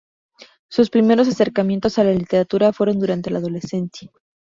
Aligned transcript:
Sus 0.67 0.89
primeros 0.89 1.27
acercamientos 1.27 1.99
a 1.99 2.03
la 2.03 2.09
literatura 2.13 2.73
fueron 2.73 2.97
durante 2.97 3.29
la 3.29 3.37
adolescencia. 3.37 4.09